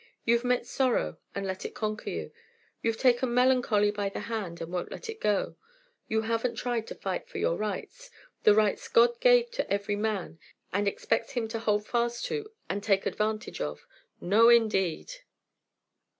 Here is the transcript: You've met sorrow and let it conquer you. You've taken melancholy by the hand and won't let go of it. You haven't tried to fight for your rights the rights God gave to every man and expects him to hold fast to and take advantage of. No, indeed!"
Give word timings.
You've 0.25 0.43
met 0.43 0.65
sorrow 0.65 1.19
and 1.35 1.45
let 1.45 1.63
it 1.63 1.75
conquer 1.75 2.09
you. 2.09 2.31
You've 2.81 2.97
taken 2.97 3.35
melancholy 3.35 3.91
by 3.91 4.09
the 4.09 4.21
hand 4.21 4.59
and 4.59 4.71
won't 4.73 4.89
let 4.89 5.07
go 5.19 5.37
of 5.39 5.47
it. 5.49 5.55
You 6.07 6.21
haven't 6.21 6.55
tried 6.55 6.87
to 6.87 6.95
fight 6.95 7.29
for 7.29 7.37
your 7.37 7.55
rights 7.55 8.09
the 8.41 8.55
rights 8.55 8.87
God 8.87 9.19
gave 9.19 9.51
to 9.51 9.71
every 9.71 9.95
man 9.95 10.39
and 10.73 10.87
expects 10.87 11.33
him 11.33 11.47
to 11.49 11.59
hold 11.59 11.85
fast 11.85 12.25
to 12.25 12.49
and 12.67 12.81
take 12.81 13.05
advantage 13.05 13.61
of. 13.61 13.85
No, 14.19 14.49
indeed!" 14.49 15.13